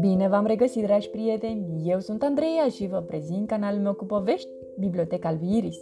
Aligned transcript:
Bine 0.00 0.28
v-am 0.28 0.46
regăsit, 0.46 0.82
dragi 0.82 1.10
prieteni! 1.10 1.82
Eu 1.84 1.98
sunt 1.98 2.22
Andreea 2.22 2.68
și 2.68 2.86
vă 2.86 3.00
prezint 3.00 3.48
canalul 3.48 3.80
meu 3.80 3.94
cu 3.94 4.04
povești, 4.04 4.48
Biblioteca 4.78 5.36
lui 5.40 5.56
Iris. 5.56 5.76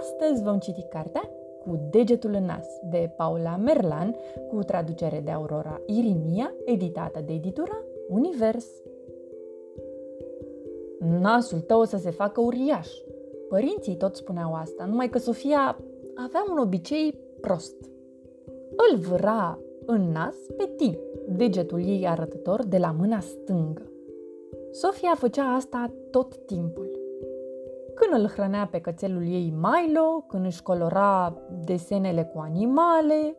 Astăzi 0.00 0.42
vom 0.42 0.58
citi 0.58 0.82
cartea 0.82 1.30
Cu 1.64 1.88
degetul 1.90 2.34
în 2.34 2.44
nas 2.44 2.66
de 2.90 3.12
Paula 3.16 3.56
Merlan, 3.56 4.16
cu 4.48 4.62
traducere 4.62 5.20
de 5.24 5.30
Aurora 5.30 5.80
Irimia, 5.86 6.54
editată 6.64 7.22
de 7.26 7.32
editura 7.32 7.84
Univers. 8.08 8.66
Nasul 10.98 11.60
tău 11.60 11.80
o 11.80 11.84
să 11.84 11.96
se 11.96 12.10
facă 12.10 12.40
uriaș. 12.40 12.88
Părinții 13.48 13.96
tot 13.96 14.16
spuneau 14.16 14.54
asta, 14.54 14.84
numai 14.84 15.08
că 15.08 15.18
Sofia 15.18 15.78
avea 16.14 16.44
un 16.50 16.58
obicei 16.58 17.18
prost. 17.40 17.94
Îl 18.76 18.98
vâra 18.98 19.58
în 19.86 20.10
nas 20.12 20.36
pe 20.56 20.70
Tim, 20.76 20.98
degetul 21.28 21.80
ei 21.84 22.06
arătător 22.06 22.64
de 22.64 22.78
la 22.78 22.94
mâna 22.98 23.20
stângă. 23.20 23.90
Sofia 24.70 25.14
făcea 25.14 25.54
asta 25.54 25.92
tot 26.10 26.36
timpul. 26.36 26.90
Când 27.94 28.22
îl 28.22 28.28
hrănea 28.28 28.68
pe 28.70 28.80
cățelul 28.80 29.22
ei 29.22 29.54
Milo, 29.56 30.24
când 30.28 30.44
își 30.44 30.62
colora 30.62 31.38
desenele 31.64 32.30
cu 32.34 32.38
animale 32.38 33.36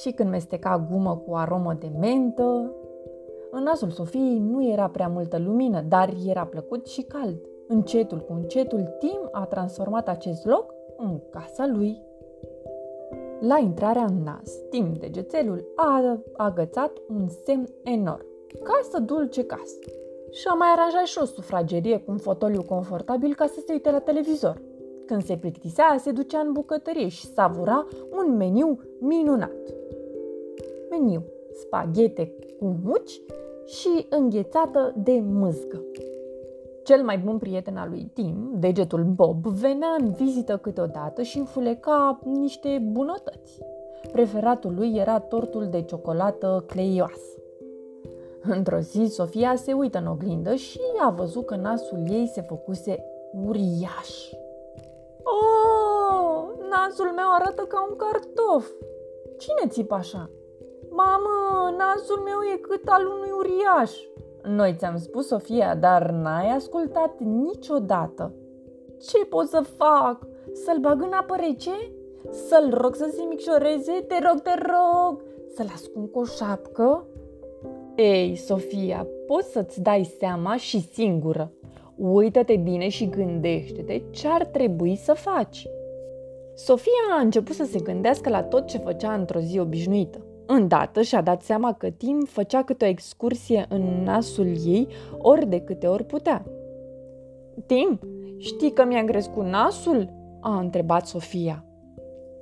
și 0.00 0.10
când 0.10 0.30
mesteca 0.30 0.86
gumă 0.90 1.16
cu 1.16 1.34
aromă 1.34 1.76
de 1.80 1.90
mentă. 1.98 2.72
În 3.50 3.62
nasul 3.62 3.90
Sofiei 3.90 4.38
nu 4.38 4.70
era 4.70 4.88
prea 4.88 5.08
multă 5.08 5.38
lumină, 5.38 5.80
dar 5.88 6.14
era 6.26 6.46
plăcut 6.46 6.86
și 6.86 7.02
cald. 7.02 7.40
Încetul 7.68 8.18
cu 8.18 8.32
încetul, 8.32 8.94
Tim 8.98 9.28
a 9.30 9.44
transformat 9.44 10.08
acest 10.08 10.46
loc 10.46 10.74
în 10.96 11.20
casa 11.30 11.66
lui. 11.66 12.02
La 13.46 13.58
intrarea 13.58 14.04
în 14.04 14.22
nas, 14.22 14.52
timp 14.70 14.98
degețelul 14.98 15.72
a 15.74 16.22
agățat 16.36 16.92
un 17.08 17.28
semn 17.44 17.66
enorm. 17.82 18.26
Casă 18.62 18.98
dulce 18.98 19.44
casă. 19.44 19.78
Și 20.30 20.46
a 20.50 20.54
mai 20.54 20.68
aranjat 20.72 21.04
și 21.04 21.18
o 21.18 21.24
sufragerie 21.24 21.98
cu 21.98 22.10
un 22.10 22.16
fotoliu 22.16 22.62
confortabil 22.62 23.34
ca 23.34 23.46
să 23.46 23.62
se 23.66 23.72
uite 23.72 23.90
la 23.90 23.98
televizor. 23.98 24.60
Când 25.06 25.24
se 25.24 25.36
plictisea, 25.36 25.96
se 25.98 26.10
ducea 26.10 26.38
în 26.38 26.52
bucătărie 26.52 27.08
și 27.08 27.26
savura 27.26 27.86
un 28.10 28.36
meniu 28.36 28.80
minunat. 29.00 29.74
Meniu, 30.90 31.22
spaghete 31.52 32.34
cu 32.58 32.76
muci 32.84 33.20
și 33.64 34.06
înghețată 34.08 34.94
de 34.96 35.22
mâzgă. 35.24 35.84
Cel 36.84 37.02
mai 37.02 37.18
bun 37.18 37.38
prieten 37.38 37.76
al 37.76 37.88
lui 37.88 38.10
Tim, 38.14 38.50
degetul 38.54 39.02
Bob, 39.02 39.46
venea 39.46 39.96
în 39.98 40.10
vizită 40.10 40.56
câteodată 40.56 41.22
și 41.22 41.38
înfuleca 41.38 42.18
niște 42.24 42.88
bunătăți. 42.92 43.62
Preferatul 44.12 44.74
lui 44.74 44.96
era 44.96 45.18
tortul 45.18 45.68
de 45.68 45.82
ciocolată 45.82 46.64
cleioasă. 46.66 47.38
Într-o 48.42 48.78
zi, 48.78 49.04
Sofia 49.04 49.54
se 49.54 49.72
uită 49.72 49.98
în 49.98 50.06
oglindă 50.06 50.54
și 50.54 50.80
a 51.06 51.10
văzut 51.10 51.46
că 51.46 51.56
nasul 51.56 51.98
ei 52.08 52.26
se 52.26 52.40
făcuse 52.40 53.04
uriaș. 53.46 54.30
Oh, 55.22 56.44
nasul 56.70 57.12
meu 57.14 57.26
arată 57.34 57.62
ca 57.62 57.86
un 57.90 57.96
cartof! 57.96 58.70
Cine 59.38 59.68
țipă 59.68 59.94
așa? 59.94 60.30
Mamă, 60.90 61.76
nasul 61.76 62.18
meu 62.24 62.38
e 62.54 62.56
cât 62.56 62.88
al 62.88 63.06
unui 63.06 63.30
uriaș! 63.38 63.92
Noi 64.46 64.74
ți-am 64.78 64.96
spus, 64.96 65.26
Sofia, 65.26 65.74
dar 65.74 66.10
n-ai 66.10 66.48
ascultat 66.48 67.18
niciodată. 67.18 68.32
Ce 69.00 69.24
pot 69.24 69.48
să 69.48 69.64
fac? 69.76 70.26
Să-l 70.52 70.78
bag 70.80 71.02
în 71.02 71.12
apă 71.12 71.36
rece? 71.36 71.92
Să-l 72.30 72.74
rog 72.80 72.94
să 72.94 73.10
se 73.12 73.22
micșoreze? 73.28 73.92
Te 74.08 74.14
rog, 74.28 74.40
te 74.40 74.50
rog! 74.54 75.22
Să-l 75.54 75.70
ascund 75.74 76.08
cu 76.10 76.18
o 76.18 76.24
șapcă? 76.24 77.06
Ei, 77.96 78.36
Sofia, 78.36 79.06
poți 79.26 79.52
să-ți 79.52 79.82
dai 79.82 80.14
seama 80.18 80.56
și 80.56 80.80
singură. 80.92 81.52
Uită-te 81.96 82.56
bine 82.56 82.88
și 82.88 83.08
gândește-te 83.08 84.02
ce 84.10 84.28
ar 84.28 84.44
trebui 84.44 84.96
să 84.96 85.12
faci. 85.12 85.68
Sofia 86.54 87.16
a 87.18 87.20
început 87.20 87.54
să 87.54 87.64
se 87.64 87.78
gândească 87.78 88.28
la 88.28 88.42
tot 88.42 88.66
ce 88.66 88.78
făcea 88.78 89.14
într-o 89.14 89.40
zi 89.40 89.58
obișnuită. 89.58 90.24
Îndată 90.46 91.02
și-a 91.02 91.22
dat 91.22 91.42
seama 91.42 91.72
că 91.72 91.90
Tim 91.90 92.20
făcea 92.28 92.62
câte 92.62 92.84
o 92.84 92.88
excursie 92.88 93.66
în 93.68 94.02
nasul 94.02 94.46
ei 94.46 94.88
ori 95.18 95.46
de 95.46 95.60
câte 95.60 95.86
ori 95.86 96.04
putea. 96.04 96.44
Tim, 97.66 98.00
știi 98.38 98.72
că 98.72 98.84
mi-a 98.84 99.04
crescut 99.04 99.44
nasul? 99.44 100.22
a 100.40 100.58
întrebat 100.58 101.06
Sofia. 101.06 101.64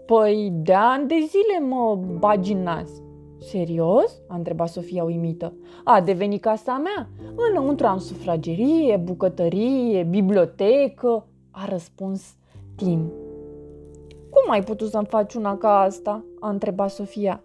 Păi 0.06 0.52
de 0.54 0.72
ani 0.74 1.08
de 1.08 1.14
zile 1.14 1.66
mă 1.68 1.98
bagi 2.18 2.52
în 2.52 2.62
nas. 2.62 2.88
Serios? 3.38 4.22
a 4.28 4.34
întrebat 4.34 4.68
Sofia 4.68 5.04
uimită. 5.04 5.54
A 5.84 6.00
devenit 6.00 6.40
casa 6.40 6.82
mea. 6.84 7.08
Înăuntru 7.50 7.86
am 7.86 7.98
sufragerie, 7.98 8.96
bucătărie, 8.96 10.02
bibliotecă, 10.02 11.26
a 11.50 11.64
răspuns 11.68 12.34
Tim. 12.76 13.12
Cum 14.30 14.50
ai 14.50 14.62
putut 14.62 14.90
să-mi 14.90 15.06
faci 15.06 15.34
una 15.34 15.56
ca 15.56 15.80
asta? 15.80 16.24
a 16.40 16.48
întrebat 16.48 16.90
Sofia. 16.90 17.42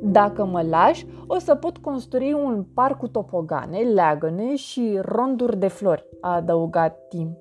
Dacă 0.00 0.44
mă 0.44 0.62
lași, 0.70 1.06
o 1.26 1.38
să 1.38 1.54
pot 1.54 1.76
construi 1.78 2.32
un 2.32 2.64
parc 2.74 2.98
cu 2.98 3.08
topogane, 3.08 3.78
leagăne 3.78 4.54
și 4.54 4.98
ronduri 5.02 5.56
de 5.56 5.68
flori, 5.68 6.06
a 6.20 6.34
adăugat 6.34 7.08
Tim. 7.08 7.38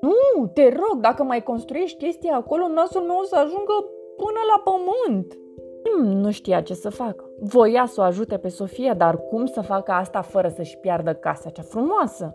Nu, 0.00 0.46
te 0.46 0.62
rog, 0.62 1.00
dacă 1.00 1.22
mai 1.22 1.42
construiești 1.42 2.04
chestia 2.04 2.36
acolo, 2.36 2.68
nasul 2.68 3.00
meu 3.00 3.16
o 3.20 3.24
să 3.24 3.36
ajungă 3.36 3.84
până 4.16 4.40
la 4.50 4.62
pământ. 4.64 5.38
Tim 5.82 6.18
nu 6.18 6.30
știa 6.30 6.60
ce 6.60 6.74
să 6.74 6.90
facă. 6.90 7.24
Voia 7.40 7.86
să 7.86 8.00
o 8.00 8.04
ajute 8.04 8.36
pe 8.36 8.48
Sofia, 8.48 8.94
dar 8.94 9.16
cum 9.16 9.46
să 9.46 9.60
facă 9.60 9.92
asta 9.92 10.20
fără 10.20 10.48
să-și 10.48 10.78
piardă 10.78 11.14
casa 11.14 11.50
cea 11.50 11.62
frumoasă? 11.62 12.34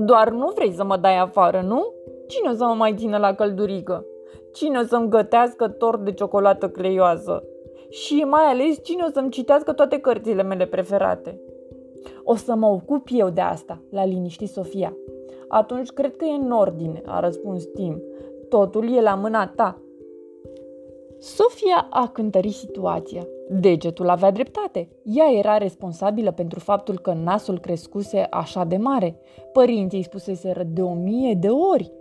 Doar 0.00 0.30
nu 0.30 0.50
vrei 0.54 0.72
să 0.72 0.84
mă 0.84 0.96
dai 0.96 1.18
afară, 1.18 1.60
nu? 1.60 1.92
Cine 2.26 2.50
o 2.50 2.54
să 2.54 2.64
mă 2.64 2.74
mai 2.74 2.94
țină 2.96 3.18
la 3.18 3.34
căldurică? 3.34 4.04
Cine 4.52 4.78
o 4.78 4.82
să-mi 4.82 5.08
gătească 5.08 5.68
tort 5.68 6.04
de 6.04 6.12
ciocolată 6.12 6.68
cleioasă? 6.68 7.42
Și 7.94 8.14
mai 8.14 8.44
ales 8.44 8.82
cine 8.82 9.04
o 9.08 9.10
să-mi 9.12 9.30
citească 9.30 9.72
toate 9.72 9.98
cărțile 9.98 10.42
mele 10.42 10.66
preferate. 10.66 11.40
O 12.24 12.34
să 12.34 12.54
mă 12.54 12.66
ocup 12.66 13.08
eu 13.10 13.30
de 13.30 13.40
asta, 13.40 13.82
l-a 13.90 14.04
liniștit 14.04 14.48
Sofia. 14.48 14.96
Atunci 15.48 15.88
cred 15.88 16.16
că 16.16 16.24
e 16.24 16.44
în 16.44 16.50
ordine, 16.50 17.02
a 17.04 17.20
răspuns 17.20 17.64
Tim. 17.64 18.02
Totul 18.48 18.96
e 18.96 19.00
la 19.00 19.14
mâna 19.14 19.46
ta. 19.46 19.82
Sofia 21.18 21.86
a 21.90 22.08
cântărit 22.08 22.52
situația. 22.52 23.26
Degetul 23.48 24.08
avea 24.08 24.30
dreptate. 24.30 24.88
Ea 25.02 25.38
era 25.38 25.58
responsabilă 25.58 26.32
pentru 26.32 26.58
faptul 26.58 26.98
că 26.98 27.12
nasul 27.12 27.58
crescuse 27.58 28.26
așa 28.30 28.64
de 28.64 28.76
mare. 28.76 29.16
Părinții 29.52 29.98
îi 29.98 30.04
spuseseră 30.04 30.62
de 30.62 30.82
o 30.82 30.94
mie 30.94 31.34
de 31.34 31.48
ori 31.48 31.92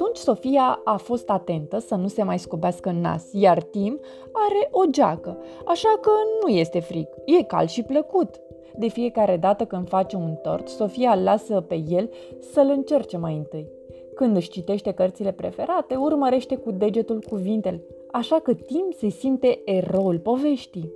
atunci 0.00 0.16
Sofia 0.16 0.80
a 0.84 0.96
fost 0.96 1.30
atentă 1.30 1.78
să 1.78 1.94
nu 1.94 2.08
se 2.08 2.22
mai 2.22 2.38
scobească 2.38 2.88
în 2.88 3.00
nas, 3.00 3.32
iar 3.32 3.62
Tim 3.62 4.00
are 4.32 4.68
o 4.70 4.84
geacă, 4.90 5.38
așa 5.66 5.98
că 6.00 6.10
nu 6.42 6.48
este 6.48 6.80
frig, 6.80 7.06
e 7.24 7.42
cald 7.42 7.68
și 7.68 7.82
plăcut. 7.82 8.40
De 8.76 8.88
fiecare 8.88 9.36
dată 9.36 9.64
când 9.64 9.88
face 9.88 10.16
un 10.16 10.34
tort, 10.42 10.68
Sofia 10.68 11.10
îl 11.10 11.22
lasă 11.22 11.60
pe 11.60 11.82
el 11.88 12.10
să-l 12.52 12.68
încerce 12.68 13.16
mai 13.16 13.36
întâi. 13.36 13.68
Când 14.14 14.36
își 14.36 14.48
citește 14.48 14.92
cărțile 14.92 15.32
preferate, 15.32 15.94
urmărește 15.94 16.56
cu 16.56 16.70
degetul 16.70 17.24
cuvintele, 17.28 17.82
așa 18.10 18.36
că 18.36 18.54
Tim 18.54 18.86
se 18.96 19.08
simte 19.08 19.60
eroul 19.64 20.18
poveștii. 20.18 20.92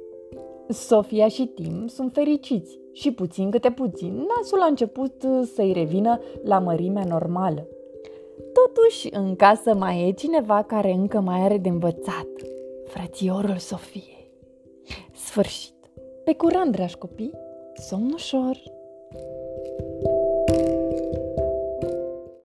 Sofia 0.68 1.28
și 1.28 1.46
Tim 1.46 1.86
sunt 1.86 2.12
fericiți 2.12 2.78
și 2.92 3.12
puțin 3.12 3.50
câte 3.50 3.70
puțin, 3.70 4.26
nasul 4.36 4.60
a 4.60 4.66
început 4.66 5.12
să-i 5.54 5.72
revină 5.72 6.20
la 6.42 6.58
mărimea 6.58 7.04
normală. 7.08 7.68
Totuși, 8.52 9.08
în 9.10 9.36
casă 9.36 9.74
mai 9.74 10.08
e 10.08 10.12
cineva 10.12 10.62
care 10.62 10.90
încă 10.90 11.20
mai 11.20 11.40
are 11.40 11.58
de 11.58 11.68
învățat. 11.68 12.26
Frățiorul 12.86 13.56
Sofiei. 13.56 14.30
Sfârșit. 15.12 15.74
Pe 16.24 16.34
curând, 16.34 16.72
dragi 16.72 16.96
copii, 16.96 17.32
somn 17.74 18.12
ușor! 18.12 18.56